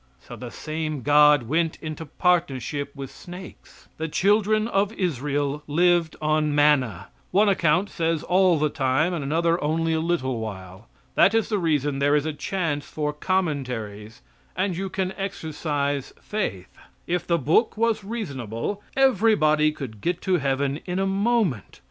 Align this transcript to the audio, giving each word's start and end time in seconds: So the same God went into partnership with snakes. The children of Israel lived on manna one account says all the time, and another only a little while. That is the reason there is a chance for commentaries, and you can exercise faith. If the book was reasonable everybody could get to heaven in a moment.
So 0.19 0.35
the 0.35 0.49
same 0.49 1.03
God 1.03 1.43
went 1.43 1.77
into 1.79 2.07
partnership 2.07 2.89
with 2.95 3.11
snakes. 3.11 3.87
The 3.97 4.07
children 4.07 4.67
of 4.67 4.91
Israel 4.93 5.61
lived 5.67 6.15
on 6.19 6.55
manna 6.55 7.09
one 7.29 7.47
account 7.47 7.91
says 7.91 8.23
all 8.23 8.57
the 8.57 8.71
time, 8.71 9.13
and 9.13 9.23
another 9.23 9.63
only 9.63 9.93
a 9.93 9.99
little 9.99 10.39
while. 10.39 10.87
That 11.13 11.35
is 11.35 11.49
the 11.49 11.59
reason 11.59 11.99
there 11.99 12.15
is 12.15 12.25
a 12.25 12.33
chance 12.33 12.83
for 12.87 13.13
commentaries, 13.13 14.23
and 14.55 14.75
you 14.75 14.89
can 14.89 15.11
exercise 15.17 16.13
faith. 16.19 16.75
If 17.05 17.27
the 17.27 17.37
book 17.37 17.77
was 17.77 18.03
reasonable 18.03 18.81
everybody 18.97 19.71
could 19.71 20.01
get 20.01 20.19
to 20.23 20.37
heaven 20.39 20.77
in 20.87 20.97
a 20.97 21.05
moment. 21.05 21.79